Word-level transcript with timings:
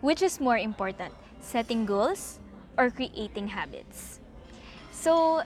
Which 0.00 0.22
is 0.22 0.38
more 0.38 0.58
important, 0.58 1.14
setting 1.40 1.82
goals 1.82 2.38
or 2.78 2.90
creating 2.90 3.50
habits? 3.50 4.20
So, 4.94 5.42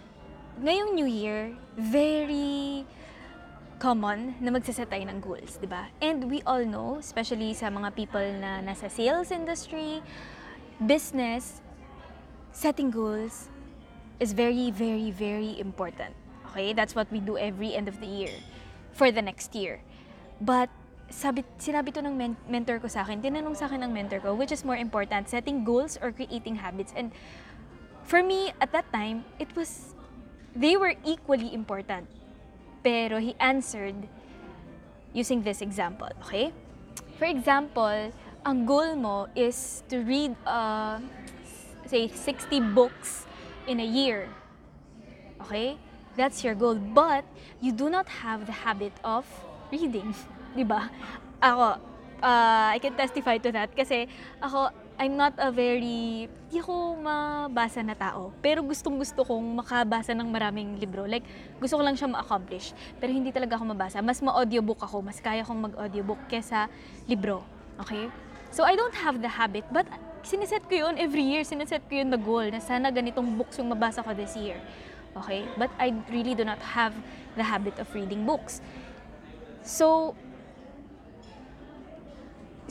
ngayong 0.60 0.92
New 0.92 1.08
Year, 1.08 1.56
very 1.76 2.84
common 3.80 4.36
na 4.44 4.52
magsaset 4.52 4.92
tayo 4.92 5.08
ng 5.08 5.24
goals, 5.24 5.56
di 5.56 5.64
ba? 5.64 5.88
And 6.04 6.28
we 6.28 6.44
all 6.44 6.62
know, 6.68 7.00
especially 7.00 7.56
sa 7.56 7.72
mga 7.72 7.96
people 7.96 8.22
na 8.38 8.60
nasa 8.60 8.92
sales 8.92 9.32
industry, 9.32 10.04
business, 10.78 11.64
setting 12.52 12.92
goals 12.92 13.48
is 14.20 14.36
very, 14.36 14.70
very, 14.70 15.10
very 15.10 15.56
important. 15.58 16.12
Okay? 16.52 16.76
That's 16.76 16.94
what 16.94 17.08
we 17.08 17.24
do 17.24 17.40
every 17.40 17.72
end 17.72 17.88
of 17.88 17.98
the 18.04 18.06
year 18.06 18.36
for 18.92 19.10
the 19.10 19.24
next 19.24 19.56
year. 19.56 19.80
But 20.38 20.68
sabi, 21.12 21.44
sinabi 21.60 21.92
to 21.92 22.00
ng 22.00 22.16
men- 22.16 22.40
mentor 22.48 22.80
ko 22.80 22.88
sa 22.88 23.04
akin, 23.04 23.20
tinanong 23.20 23.54
sa 23.54 23.68
akin 23.68 23.84
ng 23.84 23.92
mentor 23.92 24.18
ko, 24.18 24.34
which 24.34 24.50
is 24.50 24.64
more 24.64 24.76
important, 24.76 25.28
setting 25.28 25.62
goals 25.62 26.00
or 26.00 26.10
creating 26.10 26.56
habits? 26.56 26.92
And 26.96 27.12
for 28.02 28.24
me, 28.24 28.50
at 28.60 28.72
that 28.72 28.88
time, 28.90 29.24
it 29.38 29.52
was, 29.54 29.94
they 30.56 30.76
were 30.76 30.96
equally 31.04 31.52
important. 31.52 32.08
Pero 32.82 33.20
he 33.20 33.36
answered 33.38 33.94
using 35.12 35.44
this 35.44 35.60
example, 35.60 36.08
okay? 36.24 36.50
For 37.20 37.28
example, 37.28 38.10
ang 38.42 38.66
goal 38.66 38.96
mo 38.96 39.28
is 39.36 39.84
to 39.92 40.02
read, 40.02 40.34
uh, 40.48 40.98
say, 41.86 42.08
60 42.08 42.74
books 42.74 43.28
in 43.68 43.78
a 43.78 43.86
year. 43.86 44.26
Okay? 45.42 45.78
That's 46.16 46.42
your 46.42 46.54
goal. 46.54 46.74
But 46.74 47.24
you 47.60 47.70
do 47.70 47.88
not 47.88 48.08
have 48.08 48.46
the 48.46 48.66
habit 48.66 48.92
of 49.04 49.28
reading. 49.70 50.16
Di 50.52 50.64
ba? 50.64 50.88
Ako, 51.42 51.66
uh, 52.22 52.68
I 52.72 52.78
can 52.78 52.94
testify 52.94 53.36
to 53.42 53.50
that 53.52 53.74
kasi 53.74 54.06
ako, 54.38 54.70
I'm 55.00 55.16
not 55.18 55.34
a 55.40 55.50
very, 55.50 56.30
di 56.52 56.56
ako 56.60 57.00
mabasa 57.00 57.82
na 57.82 57.96
tao. 57.96 58.30
Pero 58.44 58.62
gustong 58.62 59.00
gusto 59.00 59.24
kong 59.24 59.64
makabasa 59.64 60.14
ng 60.14 60.28
maraming 60.30 60.78
libro. 60.78 61.08
Like, 61.08 61.24
gusto 61.58 61.80
ko 61.80 61.82
lang 61.82 61.96
siya 61.98 62.12
ma-accomplish. 62.12 62.76
Pero 63.00 63.10
hindi 63.10 63.32
talaga 63.34 63.58
ako 63.58 63.72
mabasa. 63.72 63.98
Mas 64.04 64.22
ma-audiobook 64.22 64.78
ako. 64.78 65.02
Mas 65.02 65.18
kaya 65.18 65.42
kong 65.42 65.72
mag-audiobook 65.72 66.20
kesa 66.28 66.68
libro. 67.08 67.42
Okay? 67.82 68.06
So, 68.52 68.62
I 68.62 68.76
don't 68.76 68.94
have 68.94 69.18
the 69.18 69.32
habit. 69.32 69.64
But, 69.72 69.88
siniset 70.22 70.70
ko 70.70 70.86
yun 70.86 71.00
every 71.00 71.24
year. 71.24 71.42
Siniset 71.42 71.82
ko 71.88 71.98
yun 71.98 72.12
na 72.12 72.20
goal 72.20 72.46
na 72.52 72.62
sana 72.62 72.92
ganitong 72.92 73.26
books 73.34 73.58
yung 73.58 73.72
mabasa 73.72 74.04
ko 74.04 74.14
this 74.14 74.36
year. 74.38 74.60
Okay? 75.18 75.48
But 75.56 75.72
I 75.80 75.96
really 76.12 76.36
do 76.36 76.44
not 76.44 76.60
have 76.62 76.94
the 77.34 77.42
habit 77.42 77.74
of 77.80 77.88
reading 77.90 78.22
books. 78.22 78.62
So, 79.66 80.14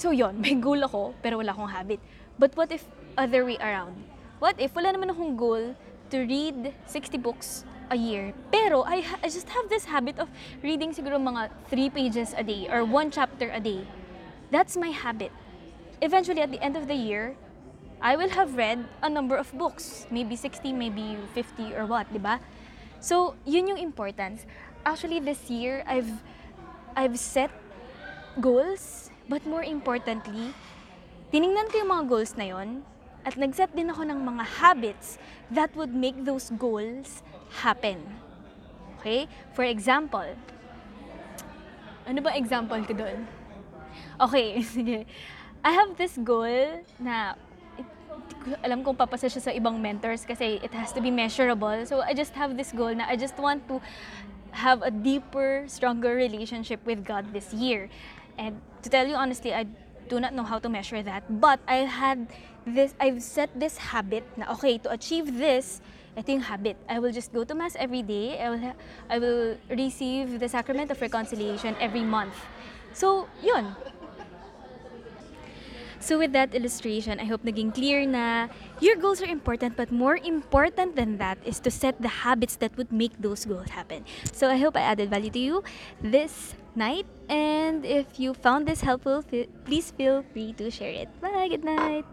So 0.01 0.09
yon, 0.09 0.41
may 0.41 0.57
goal 0.57 0.81
ako, 0.81 1.13
pero 1.21 1.37
wala 1.37 1.53
akong 1.53 1.69
habit. 1.69 2.01
But 2.41 2.57
what 2.57 2.73
if 2.73 2.89
other 3.21 3.45
way 3.45 3.61
around? 3.61 3.93
What 4.41 4.57
if 4.57 4.73
wala 4.73 4.97
naman 4.97 5.13
akong 5.13 5.37
goal 5.37 5.77
to 6.09 6.17
read 6.25 6.73
60 6.89 7.21
books 7.21 7.69
a 7.93 7.93
year, 7.93 8.33
pero 8.49 8.81
I, 8.81 9.05
I 9.21 9.29
just 9.29 9.45
have 9.53 9.69
this 9.69 9.85
habit 9.85 10.17
of 10.17 10.25
reading 10.65 10.89
siguro 10.89 11.21
mga 11.21 11.53
3 11.69 11.93
pages 11.93 12.33
a 12.33 12.41
day 12.41 12.65
or 12.65 12.81
1 12.81 13.13
chapter 13.13 13.53
a 13.53 13.61
day. 13.61 13.85
That's 14.49 14.73
my 14.73 14.89
habit. 14.89 15.29
Eventually, 16.01 16.41
at 16.41 16.49
the 16.49 16.57
end 16.65 16.73
of 16.73 16.89
the 16.89 16.97
year, 16.97 17.37
I 18.01 18.17
will 18.17 18.33
have 18.33 18.57
read 18.57 18.81
a 19.05 19.09
number 19.09 19.37
of 19.37 19.53
books. 19.53 20.09
Maybe 20.09 20.33
60, 20.33 20.73
maybe 20.73 21.13
50 21.37 21.77
or 21.77 21.85
what, 21.85 22.09
di 22.09 22.17
ba? 22.17 22.41
So, 22.97 23.37
yun 23.45 23.69
yung 23.69 23.77
importance. 23.77 24.49
Actually, 24.81 25.21
this 25.21 25.45
year, 25.53 25.85
I've, 25.85 26.25
I've 26.97 27.21
set 27.21 27.53
goals, 28.41 29.10
but 29.31 29.47
more 29.47 29.63
importantly, 29.63 30.51
tiningnan 31.31 31.71
ko 31.71 31.79
yung 31.79 31.91
mga 31.95 32.05
goals 32.11 32.35
na 32.35 32.51
yon 32.51 32.83
at 33.23 33.39
nag-set 33.39 33.71
din 33.71 33.87
ako 33.87 34.03
ng 34.03 34.19
mga 34.19 34.43
habits 34.59 35.15
that 35.47 35.71
would 35.79 35.95
make 35.95 36.27
those 36.27 36.51
goals 36.59 37.23
happen. 37.63 38.03
Okay? 38.99 39.31
For 39.55 39.63
example, 39.63 40.27
ano 42.03 42.19
ba 42.19 42.35
example 42.35 42.83
ko 42.83 42.91
doon? 42.91 43.23
Okay, 44.19 44.59
sige. 44.75 45.07
I 45.63 45.71
have 45.71 45.95
this 45.95 46.19
goal 46.19 46.83
na 46.99 47.39
alam 48.65 48.83
kung 48.83 48.97
papasa 48.97 49.29
siya 49.31 49.41
sa 49.47 49.51
ibang 49.53 49.77
mentors 49.77 50.25
kasi 50.25 50.59
it 50.59 50.73
has 50.75 50.91
to 50.91 50.99
be 50.99 51.13
measurable. 51.13 51.85
So 51.87 52.03
I 52.03 52.11
just 52.11 52.35
have 52.35 52.57
this 52.59 52.75
goal 52.75 52.91
na 52.91 53.07
I 53.07 53.15
just 53.15 53.37
want 53.39 53.63
to 53.71 53.79
have 54.51 54.83
a 54.83 54.91
deeper, 54.91 55.63
stronger 55.71 56.17
relationship 56.17 56.83
with 56.83 57.05
God 57.05 57.31
this 57.31 57.53
year. 57.53 57.87
And 58.37 58.61
to 58.83 58.89
tell 58.89 59.07
you 59.07 59.15
honestly, 59.15 59.53
I 59.53 59.65
do 60.09 60.19
not 60.19 60.33
know 60.33 60.43
how 60.43 60.59
to 60.59 60.69
measure 60.69 61.01
that. 61.03 61.23
But 61.39 61.59
I 61.67 61.87
had 61.87 62.27
this, 62.65 62.93
I've 62.99 63.23
set 63.23 63.49
this 63.55 63.77
habit 63.77 64.23
na 64.37 64.51
okay, 64.53 64.77
to 64.79 64.91
achieve 64.91 65.37
this, 65.37 65.81
ito 66.17 66.31
yung 66.31 66.43
habit. 66.43 66.75
I 66.89 66.99
will 66.99 67.11
just 67.11 67.31
go 67.31 67.43
to 67.43 67.55
Mass 67.55 67.75
every 67.79 68.03
day. 68.03 68.35
I 68.39 68.49
will, 68.49 68.73
I 69.09 69.17
will 69.19 69.57
receive 69.71 70.39
the 70.39 70.49
Sacrament 70.49 70.91
of 70.91 70.99
Reconciliation 70.99 71.75
every 71.79 72.03
month. 72.03 72.35
So, 72.93 73.27
yun. 73.39 73.75
So 76.01 76.17
with 76.17 76.33
that 76.33 76.53
illustration, 76.53 77.19
I 77.21 77.25
hope 77.25 77.45
naging 77.45 77.73
clear 77.73 78.05
na 78.05 78.49
your 78.81 78.97
goals 78.97 79.21
are 79.21 79.29
important, 79.29 79.77
but 79.77 79.91
more 79.91 80.17
important 80.17 80.95
than 80.97 81.17
that 81.21 81.37
is 81.45 81.61
to 81.61 81.69
set 81.69 82.01
the 82.01 82.09
habits 82.09 82.57
that 82.57 82.75
would 82.75 82.91
make 82.91 83.13
those 83.21 83.45
goals 83.45 83.69
happen. 83.69 84.03
So 84.33 84.49
I 84.49 84.57
hope 84.57 84.75
I 84.75 84.81
added 84.81 85.09
value 85.09 85.29
to 85.29 85.39
you 85.39 85.63
this 86.01 86.55
night. 86.75 87.05
And 87.29 87.85
if 87.85 88.19
you 88.19 88.33
found 88.33 88.67
this 88.67 88.81
helpful, 88.81 89.23
please 89.63 89.91
feel 89.91 90.25
free 90.33 90.53
to 90.57 90.71
share 90.71 90.91
it. 90.91 91.07
Bye, 91.21 91.47
good 91.47 91.63
night. 91.63 92.03